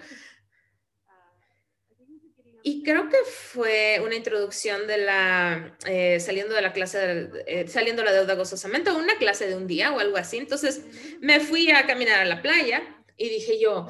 [2.69, 7.69] y creo que fue una introducción de la, eh, saliendo de la clase, de, eh,
[7.69, 10.39] saliendo la deuda gozosamente, una clase de un día o algo así.
[10.39, 10.83] Entonces
[11.21, 12.83] me fui a caminar a la playa
[13.17, 13.87] y dije yo,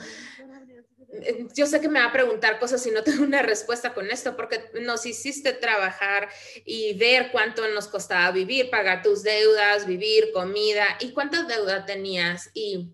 [1.54, 4.36] yo sé que me va a preguntar cosas y no tengo una respuesta con esto,
[4.36, 6.28] porque nos hiciste trabajar
[6.66, 12.50] y ver cuánto nos costaba vivir, pagar tus deudas, vivir, comida y cuánta deuda tenías.
[12.52, 12.90] Y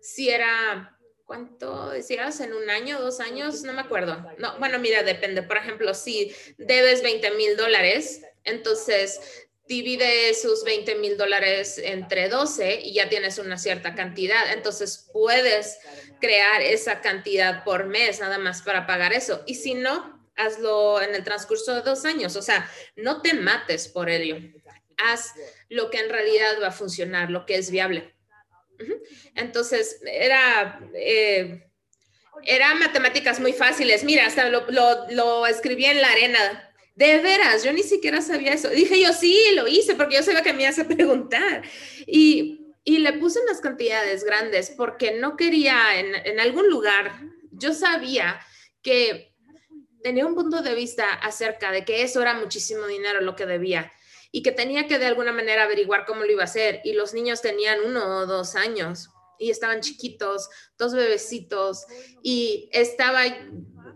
[0.00, 0.95] si era,
[1.26, 2.40] ¿cuánto decías?
[2.40, 3.62] ¿En un año, dos años?
[3.62, 4.24] No me acuerdo.
[4.38, 5.42] No, bueno, mira, depende.
[5.42, 9.20] Por ejemplo, si debes 20 mil dólares, entonces
[9.68, 14.52] divide sus 20 mil dólares entre 12 y ya tienes una cierta cantidad.
[14.52, 15.78] Entonces puedes
[16.20, 19.42] crear esa cantidad por mes nada más para pagar eso.
[19.46, 22.36] Y si no, hazlo en el transcurso de dos años.
[22.36, 24.36] O sea, no te mates por ello.
[24.96, 25.34] Haz
[25.68, 28.15] lo que en realidad va a funcionar, lo que es viable.
[29.34, 30.80] Entonces, era...
[30.94, 31.62] Eh,
[32.44, 34.04] era matemáticas muy fáciles.
[34.04, 38.68] Mira, hasta lo, escribí en la arena de veras, yo ni siquiera sabía eso.
[38.68, 41.62] Dije yo, sí, lo hice porque yo sabía que me ibas a preguntar.
[42.06, 47.12] Y, y le puse unas cantidades grandes porque no quería en, en algún lugar,
[47.52, 48.40] yo sabía
[48.82, 49.34] que
[50.02, 53.92] tenía un punto de vista acerca de que eso era muchísimo dinero lo que debía
[54.30, 56.80] y que tenía que de alguna manera averiguar cómo lo iba a hacer.
[56.84, 61.84] Y los niños tenían uno o dos años y estaban chiquitos, dos bebecitos,
[62.22, 63.22] y estaba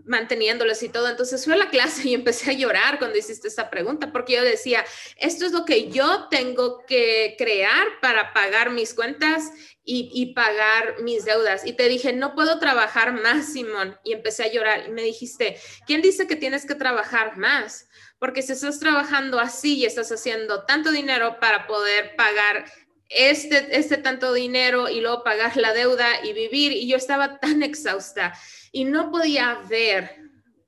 [0.05, 1.09] manteniéndoles y todo.
[1.09, 4.43] Entonces fui a la clase y empecé a llorar cuando hiciste esa pregunta, porque yo
[4.43, 4.85] decía,
[5.17, 9.51] esto es lo que yo tengo que crear para pagar mis cuentas
[9.93, 11.67] y, pagar mis deudas.
[11.67, 13.99] Y te dije, no puedo trabajar más, Simón.
[14.05, 17.89] Y empecé a llorar y me dijiste, ¿quién dice que tienes que trabajar más?
[18.21, 22.67] Porque si estás trabajando así y estás haciendo tanto dinero para poder pagar
[23.09, 27.63] este, este tanto dinero y luego pagar la deuda y vivir, y yo estaba tan
[27.65, 28.33] exhausta
[28.71, 30.17] y no podía ver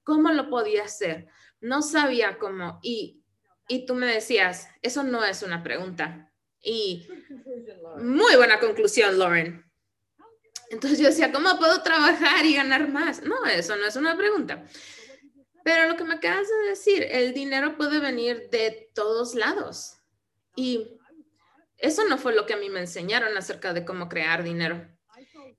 [0.02, 1.28] cómo lo podía hacer.
[1.60, 2.80] No sabía cómo.
[2.82, 3.22] Y,
[3.68, 6.32] y tú me decías, eso no es una pregunta.
[6.60, 7.06] Y
[7.98, 9.64] muy buena conclusión, Lauren.
[10.70, 13.22] Entonces yo decía, ¿cómo puedo trabajar y ganar más?
[13.22, 14.64] No, eso no es una pregunta.
[15.64, 19.98] Pero lo que me acabas de decir, el dinero puede venir de todos lados.
[20.57, 20.98] Y
[21.79, 24.87] eso no fue lo que a mí me enseñaron acerca de cómo crear dinero.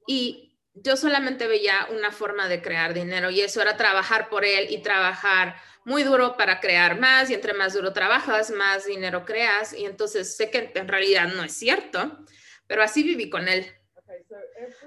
[0.08, 4.68] Y yo solamente veía una forma de crear dinero y eso era trabajar por él
[4.72, 9.74] y trabajar muy duro para crear más y entre más duro trabajas, más dinero creas
[9.74, 12.26] y entonces sé que en realidad no es cierto,
[12.68, 13.66] pero así viví con él.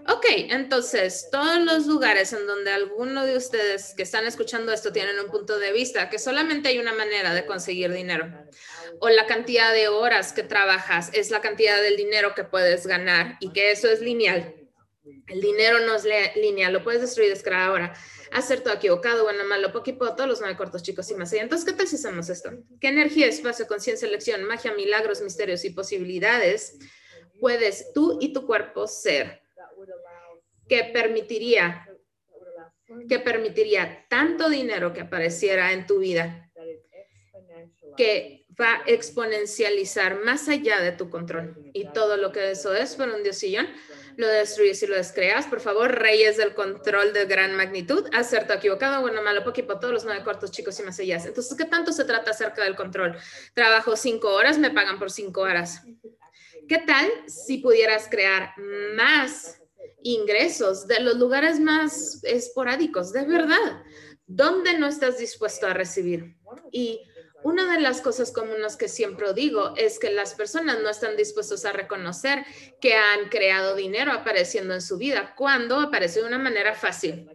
[0.08, 5.18] Ok, entonces todos los lugares en donde alguno de ustedes que están escuchando esto tienen
[5.18, 8.32] un punto de vista que solamente hay una manera de conseguir dinero
[9.00, 13.36] o la cantidad de horas que trabajas es la cantidad del dinero que puedes ganar
[13.40, 14.54] y que eso es lineal
[15.28, 16.04] el dinero no es
[16.36, 17.94] lineal, lo puedes destruir desde ahora.
[18.32, 21.42] Hacer todo equivocado, bueno, malo, poquito, todos los nueve cortos, chicos y más allá.
[21.42, 22.50] Entonces, ¿qué tal si hacemos esto?
[22.80, 26.78] ¿Qué energía, espacio, conciencia, elección, magia, milagros, misterios y posibilidades
[27.40, 29.45] puedes tú y tu cuerpo ser?
[30.68, 31.88] Que permitiría,
[33.08, 36.42] que permitiría tanto dinero que apareciera en tu vida
[37.96, 41.70] que va a exponencializar más allá de tu control.
[41.72, 43.68] Y todo lo que eso es por un diosillón
[44.16, 45.46] lo destruyes y lo descreas.
[45.46, 50.04] Por favor, reyes del control de gran magnitud, acerto, equivocado, bueno, malo, poquito, todos los
[50.04, 51.16] nueve cortos, chicos y más allá.
[51.16, 53.16] Entonces, ¿qué tanto se trata acerca del control?
[53.52, 55.82] Trabajo cinco horas, me pagan por cinco horas.
[56.66, 58.54] ¿Qué tal si pudieras crear
[58.94, 59.62] más
[60.06, 63.82] ingresos de los lugares más esporádicos, de verdad?
[64.26, 66.36] ¿Dónde no estás dispuesto a recibir?
[66.70, 67.00] Y
[67.42, 71.64] una de las cosas comunes que siempre digo es que las personas no están dispuestos
[71.64, 72.44] a reconocer
[72.80, 77.28] que han creado dinero apareciendo en su vida cuando aparece de una manera fácil.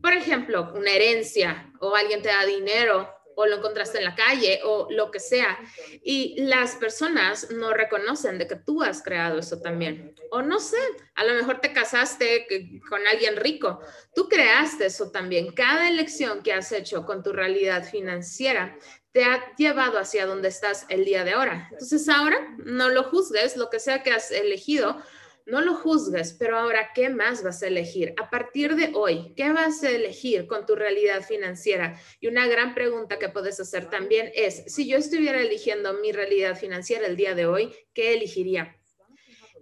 [0.00, 4.60] Por ejemplo, una herencia o alguien te da dinero o lo encontraste en la calle
[4.64, 5.60] o lo que sea.
[6.02, 10.12] Y las personas no reconocen de que tú has creado eso también.
[10.32, 10.76] O no sé,
[11.14, 12.48] a lo mejor te casaste
[12.90, 13.78] con alguien rico.
[14.12, 15.52] Tú creaste eso también.
[15.52, 18.76] Cada elección que has hecho con tu realidad financiera
[19.12, 21.68] te ha llevado hacia donde estás el día de ahora.
[21.70, 25.00] Entonces ahora no lo juzgues, lo que sea que has elegido,
[25.48, 28.14] no lo juzgues, pero ahora, ¿qué más vas a elegir?
[28.18, 31.98] A partir de hoy, ¿qué vas a elegir con tu realidad financiera?
[32.20, 36.56] Y una gran pregunta que puedes hacer también es, si yo estuviera eligiendo mi realidad
[36.56, 38.76] financiera el día de hoy, ¿qué elegiría?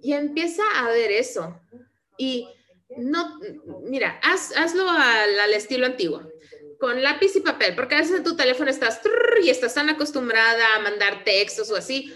[0.03, 1.61] Y empieza a ver eso.
[2.19, 2.49] Y
[2.97, 3.39] no,
[3.85, 6.23] mira, hazlo al estilo antiguo
[6.79, 9.01] con lápiz y papel, porque a veces en tu teléfono estás
[9.43, 12.13] y estás tan acostumbrada a mandar textos o así.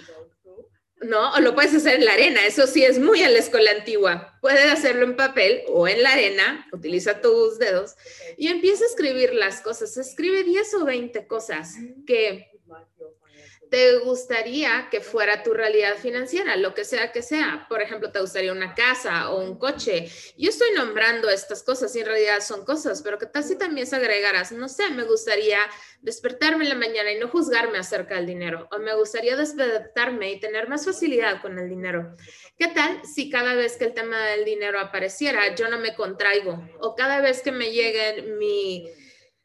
[1.02, 3.70] No, o lo puedes hacer en la arena, eso sí es muy a la escuela
[3.70, 4.38] antigua.
[4.42, 7.94] Puedes hacerlo en papel o en la arena, utiliza tus dedos
[8.36, 9.96] y empieza a escribir las cosas.
[9.96, 11.74] Escribe 10 o 20 cosas
[12.06, 12.49] que
[13.70, 17.66] te gustaría que fuera tu realidad financiera, lo que sea que sea.
[17.68, 20.10] Por ejemplo, te gustaría una casa o un coche.
[20.36, 23.86] Yo estoy nombrando estas cosas y en realidad son cosas, pero que tal si también
[23.86, 25.60] se agregarás, no sé, me gustaría
[26.00, 30.40] despertarme en la mañana y no juzgarme acerca del dinero, o me gustaría despertarme y
[30.40, 32.16] tener más facilidad con el dinero.
[32.58, 36.60] ¿Qué tal si cada vez que el tema del dinero apareciera, yo no me contraigo?
[36.80, 38.90] O cada vez que me llegue mi,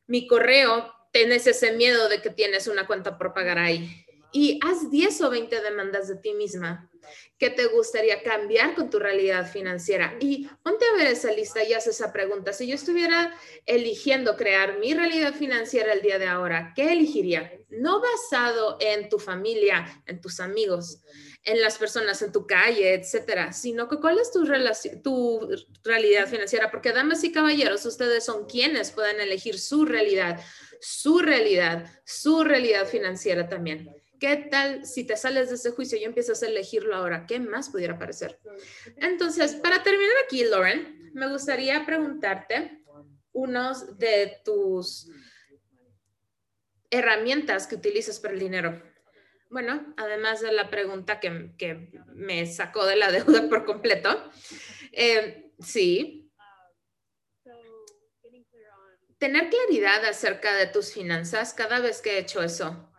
[0.08, 4.05] mi correo, tienes ese miedo de que tienes una cuenta por pagar ahí
[4.36, 6.92] y haz 10 o 20 demandas de ti misma
[7.38, 10.18] que te gustaría cambiar con tu realidad financiera.
[10.20, 12.52] Y ponte a ver esa lista y haz esa pregunta.
[12.52, 13.34] Si yo estuviera
[13.66, 17.50] eligiendo crear mi realidad financiera el día de ahora, ¿qué elegiría?
[17.70, 21.02] No basado en tu familia, en tus amigos,
[21.44, 24.44] en las personas en tu calle, etcétera, sino que cuál es tu,
[25.02, 25.50] tu
[25.86, 30.42] realidad financiera, porque damas y caballeros, ustedes son quienes pueden elegir su realidad,
[30.82, 33.95] su realidad, su realidad financiera también.
[34.20, 37.26] ¿Qué tal si te sales de ese juicio y empiezas a elegirlo ahora?
[37.28, 38.40] ¿Qué más pudiera parecer?
[38.98, 42.82] Entonces, para terminar aquí, Lauren, me gustaría preguntarte
[43.34, 45.10] unos de tus
[46.90, 48.82] herramientas que utilizas para el dinero.
[49.50, 54.32] Bueno, además de la pregunta que, me sacó de la deuda por completo,
[54.92, 56.32] eh, sí.
[59.18, 62.92] Tener claridad acerca de tus finanzas cada vez que he hecho eso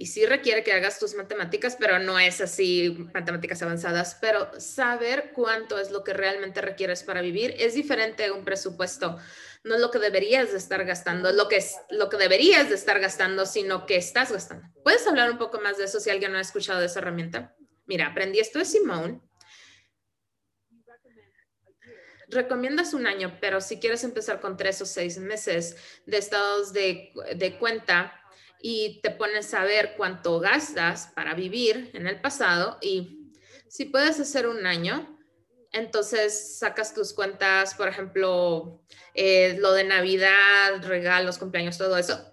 [0.00, 5.32] y sí requiere que hagas tus matemáticas, pero no es así matemáticas avanzadas, pero saber
[5.34, 9.18] cuánto es lo que realmente requieres para vivir es diferente a un presupuesto.
[9.64, 12.76] No es lo que deberías de estar gastando, lo que, es, lo que deberías de
[12.76, 14.68] estar gastando, sino que estás gastando.
[14.84, 17.56] ¿Puedes hablar un poco más de eso si alguien no ha escuchado de esa herramienta?
[17.86, 19.20] Mira, aprendí esto de Simone.
[22.30, 27.10] recomiendas un año, pero si quieres empezar con tres o seis meses de estados de,
[27.34, 28.12] de cuenta,
[28.60, 33.32] y te pones a ver cuánto gastas para vivir en el pasado y
[33.68, 35.18] si puedes hacer un año,
[35.72, 38.82] entonces sacas tus cuentas, por ejemplo,
[39.14, 42.32] eh, lo de Navidad, regalos, cumpleaños, todo eso.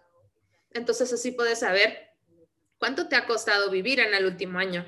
[0.71, 2.09] Entonces así puedes saber
[2.77, 4.85] cuánto te ha costado vivir en el último año.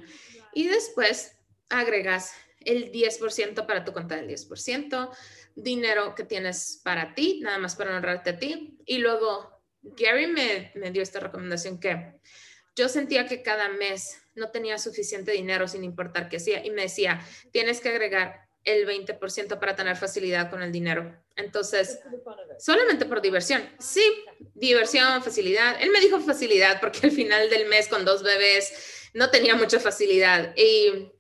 [0.54, 1.38] Y después
[1.69, 5.12] agregas el 10% para tu cuenta del 10%,
[5.56, 9.57] dinero que tienes para ti, nada más para honrarte a ti, y luego
[9.95, 12.13] Gary me, dio esta recomendación que
[12.76, 16.84] yo sentía que cada mes no tenía suficiente dinero sin importar qué hacía y me
[16.84, 21.15] decía, tienes que agregar el 20% para tener facilidad con el dinero.
[21.38, 22.00] Entonces,
[22.60, 23.63] solamente por diversión.
[23.80, 24.04] Sí,
[24.54, 25.82] diversión, facilidad.
[25.82, 29.80] Él me dijo facilidad porque al final del mes con dos bebés no tenía mucha
[29.80, 31.12] facilidad y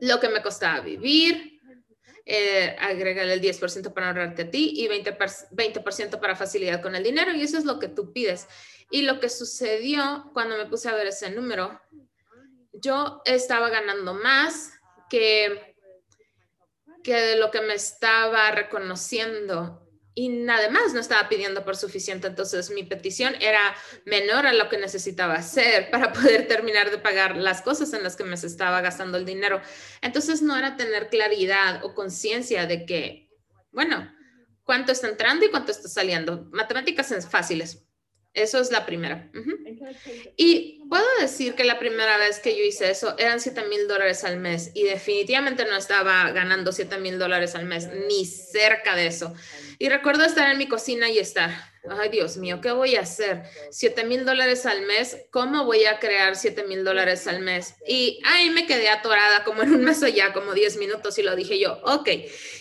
[0.00, 1.55] lo que me costaba vivir,
[2.28, 7.04] eh, agregarle el 10% para ahorrarte a ti y 20%, 20 para facilidad con el
[7.04, 8.48] dinero y eso es lo que tú pides.
[8.90, 11.80] Y lo que sucedió cuando me puse a ver ese número,
[12.72, 14.72] yo estaba ganando más
[15.08, 15.76] que,
[17.04, 19.85] que lo que me estaba reconociendo
[20.18, 22.26] y nada más no estaba pidiendo por suficiente.
[22.26, 23.60] Entonces mi petición era
[24.06, 28.16] menor a lo que necesitaba hacer para poder terminar de pagar las cosas en las
[28.16, 29.60] que me estaba gastando el dinero.
[30.00, 33.28] Entonces no era tener claridad o conciencia de que,
[33.72, 34.10] bueno,
[34.64, 36.48] cuánto está entrando y cuánto está saliendo.
[36.50, 37.85] Matemáticas fáciles.
[38.36, 39.30] Eso es la primera.
[40.36, 44.24] Y puedo decir que la primera vez que yo hice eso eran 7 mil dólares
[44.24, 49.06] al mes y definitivamente no estaba ganando 7 mil dólares al mes, ni cerca de
[49.06, 49.32] eso.
[49.78, 51.50] Y recuerdo estar en mi cocina y estar,
[51.88, 53.44] ay Dios mío, ¿qué voy a hacer?
[53.70, 57.74] 7 mil dólares al mes, ¿cómo voy a crear 7 mil dólares al mes?
[57.88, 61.22] Y ahí me quedé atorada como en un mes o ya, como 10 minutos y
[61.22, 62.10] lo dije yo, ok.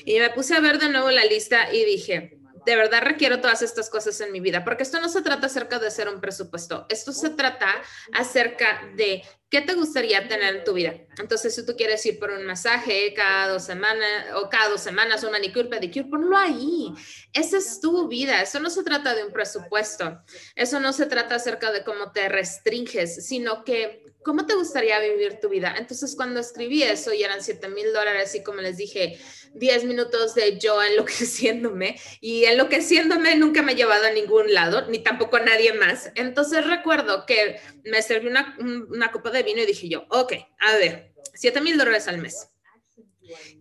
[0.05, 2.34] Y me puse a ver de nuevo la lista y dije,
[2.65, 5.79] de verdad requiero todas estas cosas en mi vida, porque esto no se trata acerca
[5.79, 7.67] de hacer un presupuesto, esto se trata
[8.13, 10.93] acerca de qué te gustaría tener en tu vida.
[11.17, 15.23] Entonces, si tú quieres ir por un masaje cada dos semanas o cada dos semanas,
[15.23, 16.93] un manicure, pedicure, ponlo ahí.
[17.31, 20.21] Esa es tu vida, eso no se trata de un presupuesto,
[20.55, 25.39] eso no se trata acerca de cómo te restringes, sino que ¿cómo te gustaría vivir
[25.39, 25.75] tu vida?
[25.77, 29.19] Entonces, cuando escribí eso y eran 7 mil dólares y como les dije,
[29.53, 34.99] 10 minutos de yo enloqueciéndome y enloqueciéndome nunca me ha llevado a ningún lado, ni
[34.99, 36.11] tampoco a nadie más.
[36.15, 40.75] Entonces, recuerdo que me serví una, una copa de vino y dije yo, ok, a
[40.77, 42.49] ver, 7 mil dólares al mes.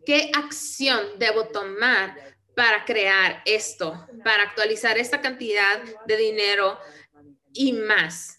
[0.05, 6.79] ¿Qué acción debo tomar para crear esto, para actualizar esta cantidad de dinero
[7.53, 8.34] y más.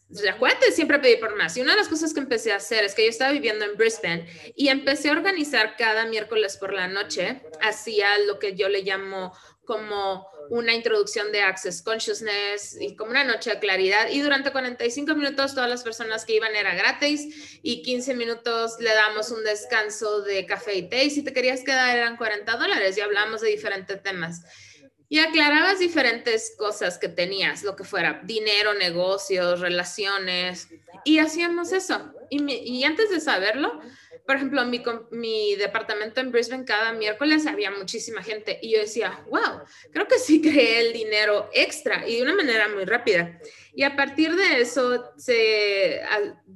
[0.72, 1.56] Siempre pedir por más.
[1.58, 3.78] Y una de las cosas que empecé a hacer es que yo estaba viviendo en
[3.78, 8.84] Brisbane y empecé a organizar cada miércoles por la noche, hacía lo que yo le
[8.84, 9.34] llamo
[9.66, 14.10] como una introducción de Access Consciousness y como una noche de claridad.
[14.10, 18.94] Y durante 45 minutos todas las personas que iban era gratis y 15 minutos le
[18.94, 21.06] damos un descanso de café y té.
[21.06, 24.44] Y si te querías quedar eran 40 dólares y hablamos de diferentes temas.
[25.08, 30.70] Y aclarabas diferentes cosas que tenías, lo que fuera, dinero, negocios, relaciones.
[31.04, 32.14] Y hacíamos eso.
[32.30, 33.82] Y, y antes de saberlo,
[34.26, 34.82] por ejemplo, mi,
[35.12, 40.18] mi departamento en Brisbane cada miércoles había muchísima gente y yo decía, wow, creo que
[40.18, 43.40] sí creé el dinero extra y de una manera muy rápida.
[43.76, 46.02] Y a partir de eso se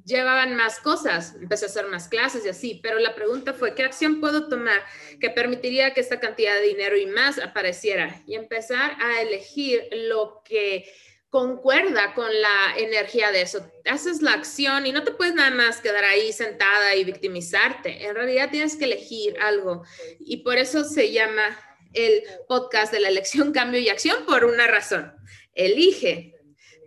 [0.05, 3.83] llevaban más cosas, empecé a hacer más clases y así, pero la pregunta fue, ¿qué
[3.83, 4.81] acción puedo tomar
[5.19, 8.21] que permitiría que esta cantidad de dinero y más apareciera?
[8.25, 10.89] Y empezar a elegir lo que
[11.29, 13.69] concuerda con la energía de eso.
[13.85, 18.05] Haces la acción y no te puedes nada más quedar ahí sentada y victimizarte.
[18.05, 19.83] En realidad tienes que elegir algo
[20.19, 21.59] y por eso se llama
[21.93, 25.13] el podcast de la elección, cambio y acción por una razón.
[25.53, 26.38] Elige,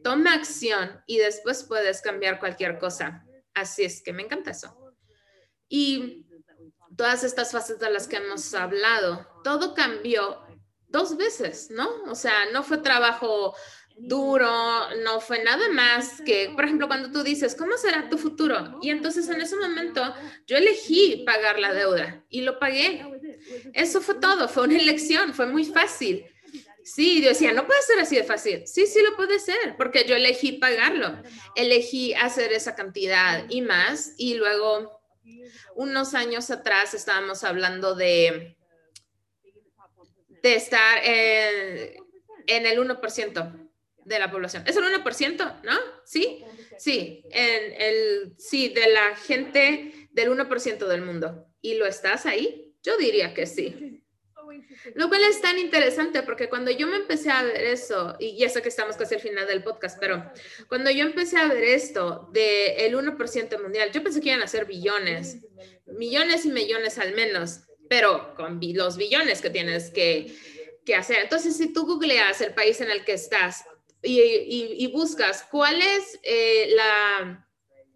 [0.03, 3.25] toma acción y después puedes cambiar cualquier cosa.
[3.55, 4.77] Así es que me encanta eso.
[5.69, 6.27] Y
[6.97, 10.43] todas estas fases de las que hemos hablado, todo cambió
[10.89, 12.03] dos veces, ¿no?
[12.05, 13.55] O sea, no fue trabajo
[13.97, 14.51] duro,
[15.03, 18.79] no fue nada más que, por ejemplo, cuando tú dices, ¿cómo será tu futuro?
[18.83, 20.03] Y entonces en ese momento
[20.47, 23.05] yo elegí pagar la deuda y lo pagué.
[23.73, 26.27] Eso fue todo, fue una elección, fue muy fácil.
[26.85, 28.67] Sí, yo decía, no puede ser así de fácil.
[28.67, 31.23] Sí, sí lo puede ser, porque yo elegí pagarlo,
[31.55, 34.15] elegí hacer esa cantidad y más.
[34.17, 35.01] Y luego,
[35.75, 38.57] unos años atrás estábamos hablando de,
[40.43, 41.97] de estar en,
[42.47, 43.71] en el 1%
[44.05, 44.65] de la población.
[44.67, 45.79] Es el 1%, ¿no?
[46.05, 46.45] Sí,
[46.79, 51.47] sí, en el, sí, de la gente del 1% del mundo.
[51.61, 52.75] ¿Y lo estás ahí?
[52.83, 54.02] Yo diría que sí.
[54.95, 58.63] Lo cual es tan interesante porque cuando yo me empecé a ver eso, y sé
[58.63, 60.31] que estamos casi al final del podcast, pero
[60.69, 64.67] cuando yo empecé a ver esto del 1% mundial, yo pensé que iban a ser
[64.67, 65.39] billones,
[65.87, 70.35] millones y millones al menos, pero con los billones que tienes que,
[70.85, 71.19] que hacer.
[71.19, 73.65] Entonces, si tú googleas el país en el que estás
[74.03, 77.47] y, buscas cuál es eh, la,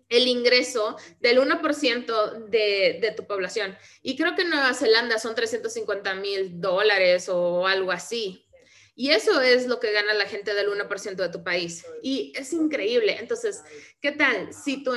[0.09, 3.77] el ingreso del 1% de, de, tu población.
[4.03, 8.47] Y creo que en Nueva Zelanda son 350 mil dólares o algo así.
[8.99, 11.85] Y eso es lo que gana la gente del 1% de tu país.
[12.03, 13.19] Y es increíble.
[13.21, 13.63] Entonces,
[14.01, 14.93] ¿qué tal si tú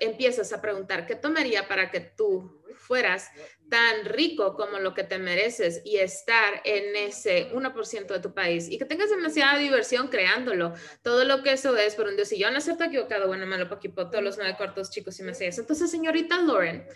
[0.00, 3.28] empiezas a preguntar qué tomaría para que tú fueras
[3.68, 8.68] tan rico como lo que te mereces y estar en ese 1% de tu país
[8.68, 10.74] y que tengas demasiada diversión creándolo.
[11.02, 13.68] Todo lo que eso es por un dios y yo no acepto equivocado, bueno, malo,
[13.68, 16.86] poquito, todos los nueve cuartos chicos y me Entonces, señorita Lauren,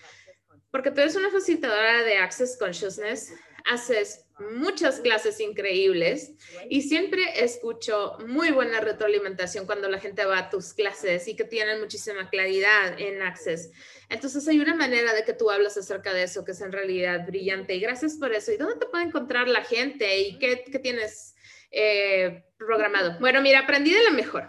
[0.71, 3.33] porque tú eres una facilitadora de Access Consciousness,
[3.71, 6.33] haces muchas clases increíbles
[6.69, 11.45] y siempre escucho muy buena retroalimentación cuando la gente va a tus clases y que
[11.45, 13.71] tienen muchísima claridad en Access.
[14.13, 17.27] Entonces hay una manera de que tú hablas acerca de eso que es en realidad
[17.27, 18.53] brillante y gracias por eso.
[18.53, 21.35] ¿Y dónde te puede encontrar la gente y qué, tienes
[21.71, 23.19] eh, programado?
[23.21, 24.49] Bueno, mira, aprendí de la mejor.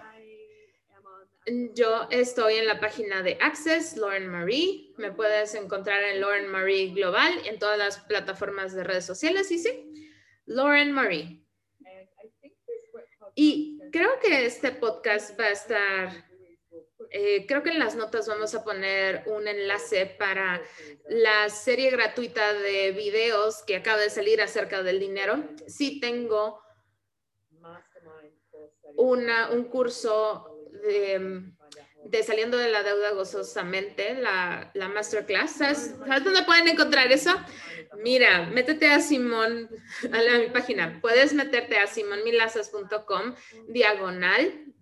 [1.74, 4.94] Yo estoy en la página de Access, Lauren Marie.
[4.98, 9.52] Me puedes encontrar en Lauren Marie Global en todas las plataformas de redes sociales.
[9.52, 9.94] Y sí,
[10.46, 11.44] Lauren Marie.
[13.36, 16.26] Y creo que este podcast va a estar,
[17.16, 20.60] eh, creo que en las notas vamos a poner un enlace para
[21.08, 25.44] la serie gratuita de videos que acaba de salir acerca del dinero.
[25.68, 26.60] Sí tengo
[28.98, 35.52] una, un curso de, Saliendo de la Deuda Gozosamente, la, la masterclass.
[35.52, 37.32] ¿Sabes, dónde pueden encontrar eso?
[38.02, 39.70] Mira, métete a Simón,
[40.12, 41.00] a, la, mi página.
[41.00, 43.36] Puedes meterte a simonmilazas.com,
[43.68, 44.73] diagonal,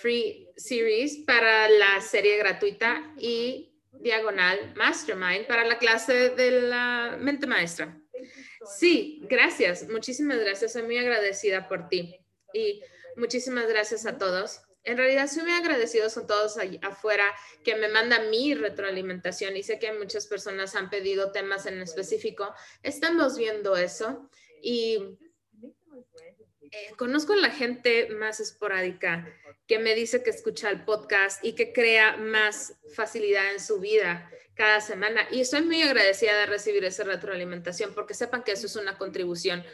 [0.00, 7.46] free series para la serie gratuita y diagonal mastermind para la clase de la mente
[7.46, 7.98] maestra.
[8.78, 9.88] Sí, gracias.
[9.88, 10.72] Muchísimas gracias.
[10.72, 12.16] Soy muy agradecida por ti.
[12.52, 12.82] Y
[13.16, 14.60] Muchísimas gracias a todos.
[14.84, 17.24] En realidad, soy muy agradecidos con todos afuera
[17.64, 22.54] que me mandan mi retroalimentación y sé que muchas personas han pedido temas en específico.
[22.82, 24.30] Estamos viendo eso
[24.62, 25.18] y
[26.70, 29.26] eh, conozco a la gente más esporádica
[29.66, 34.30] que me dice que escucha el podcast y que crea más facilidad en su vida
[34.54, 35.26] cada semana.
[35.30, 39.64] Y estoy muy agradecida de recibir esa retroalimentación porque sepan que eso es una contribución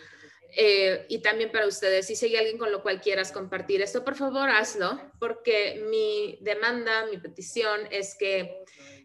[0.54, 4.16] eh, y también para ustedes, si hay alguien con lo cual quieras compartir esto, por
[4.16, 8.62] favor hazlo, porque mi demanda, mi petición es que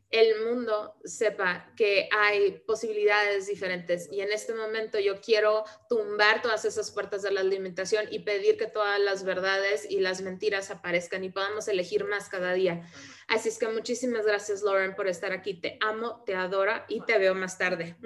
[0.10, 4.10] el mundo sepa que hay posibilidades diferentes.
[4.12, 8.58] Y en este momento yo quiero tumbar todas esas puertas de la limitación y pedir
[8.58, 12.89] que todas las verdades y las mentiras aparezcan y podamos elegir más cada día.
[13.28, 15.60] Así es que muchísimas gracias, Lauren, por estar aquí.
[15.60, 17.97] Te amo, te adoro y te veo más tarde.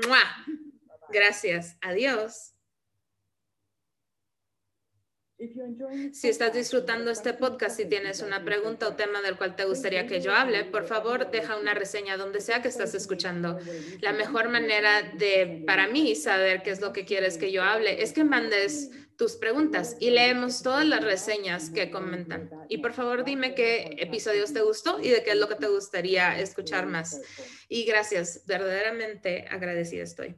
[1.10, 1.78] Gracias.
[1.82, 2.54] Adiós.
[6.12, 10.06] Si estás disfrutando este podcast y tienes una pregunta o tema del cual te gustaría
[10.06, 13.58] que yo hable, por favor, deja una reseña donde sea que estás escuchando.
[14.02, 18.04] La mejor manera de, para mí, saber qué es lo que quieres que yo hable
[18.04, 22.50] es que mandes tus preguntas y leemos todas las reseñas que comentan.
[22.70, 25.68] Y por favor, dime qué episodios te gustó y de qué es lo que te
[25.68, 27.22] gustaría escuchar más.
[27.68, 30.36] Y gracias, verdaderamente agradecida estoy.